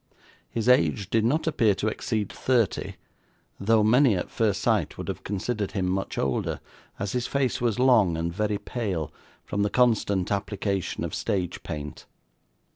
His 0.49 0.67
age 0.67 1.11
did 1.11 1.23
not 1.23 1.45
appear 1.45 1.75
to 1.75 1.87
exceed 1.87 2.31
thirty, 2.33 2.95
though 3.59 3.83
many 3.83 4.15
at 4.15 4.31
first 4.31 4.59
sight 4.59 4.97
would 4.97 5.07
have 5.07 5.23
considered 5.23 5.73
him 5.73 5.85
much 5.85 6.17
older, 6.17 6.59
as 6.97 7.11
his 7.11 7.27
face 7.27 7.61
was 7.61 7.77
long, 7.77 8.17
and 8.17 8.33
very 8.33 8.57
pale, 8.57 9.13
from 9.45 9.61
the 9.61 9.69
constant 9.69 10.31
application 10.31 11.03
of 11.03 11.13
stage 11.13 11.61
paint. 11.61 12.07